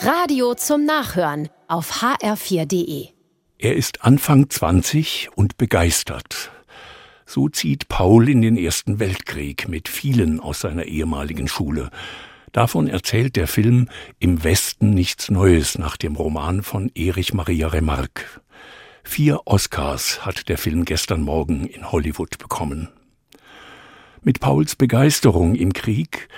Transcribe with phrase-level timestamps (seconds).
[0.00, 3.08] Radio zum Nachhören auf hr4.de.
[3.58, 6.52] Er ist Anfang 20 und begeistert.
[7.26, 11.90] So zieht Paul in den Ersten Weltkrieg mit vielen aus seiner ehemaligen Schule.
[12.52, 13.88] Davon erzählt der Film
[14.20, 18.24] Im Westen nichts Neues nach dem Roman von Erich Maria Remarque.
[19.02, 22.88] Vier Oscars hat der Film gestern Morgen in Hollywood bekommen.
[24.22, 26.28] Mit Pauls Begeisterung im Krieg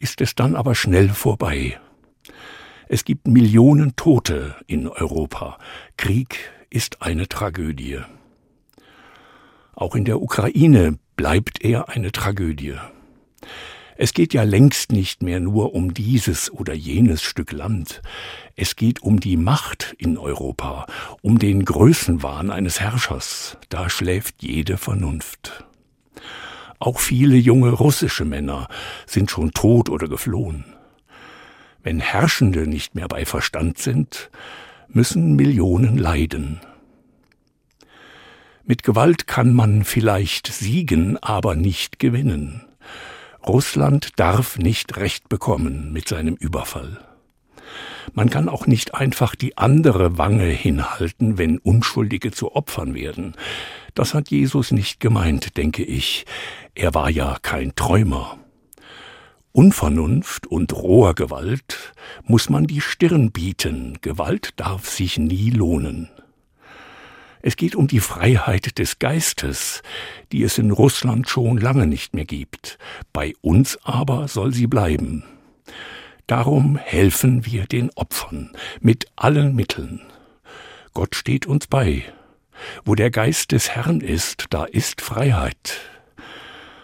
[0.00, 1.78] ist es dann aber schnell vorbei.
[2.90, 5.58] Es gibt Millionen Tote in Europa.
[5.98, 7.98] Krieg ist eine Tragödie.
[9.74, 12.76] Auch in der Ukraine bleibt er eine Tragödie.
[13.98, 18.00] Es geht ja längst nicht mehr nur um dieses oder jenes Stück Land.
[18.56, 20.86] Es geht um die Macht in Europa,
[21.20, 23.58] um den Größenwahn eines Herrschers.
[23.68, 25.66] Da schläft jede Vernunft.
[26.78, 28.66] Auch viele junge russische Männer
[29.04, 30.77] sind schon tot oder geflohen.
[31.82, 34.30] Wenn Herrschende nicht mehr bei Verstand sind,
[34.88, 36.60] müssen Millionen leiden.
[38.64, 42.66] Mit Gewalt kann man vielleicht siegen, aber nicht gewinnen.
[43.46, 46.98] Russland darf nicht recht bekommen mit seinem Überfall.
[48.12, 53.34] Man kann auch nicht einfach die andere Wange hinhalten, wenn Unschuldige zu Opfern werden.
[53.94, 56.26] Das hat Jesus nicht gemeint, denke ich.
[56.74, 58.38] Er war ja kein Träumer.
[59.52, 61.92] Unvernunft und roher Gewalt
[62.24, 66.10] muss man die Stirn bieten, Gewalt darf sich nie lohnen.
[67.40, 69.82] Es geht um die Freiheit des Geistes,
[70.32, 72.78] die es in Russland schon lange nicht mehr gibt,
[73.12, 75.24] bei uns aber soll sie bleiben.
[76.26, 80.02] Darum helfen wir den Opfern mit allen Mitteln.
[80.92, 82.02] Gott steht uns bei.
[82.84, 85.80] Wo der Geist des Herrn ist, da ist Freiheit.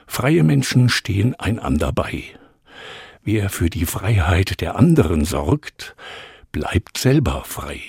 [0.06, 2.22] Freie Menschen stehen einander bei.
[3.24, 5.96] Wer für die Freiheit der anderen sorgt,
[6.52, 7.80] bleibt selber frei.